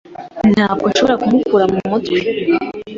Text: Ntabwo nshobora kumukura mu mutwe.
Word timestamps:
Ntabwo 0.53 0.85
nshobora 0.87 1.19
kumukura 1.21 1.65
mu 1.73 1.79
mutwe. 1.89 2.17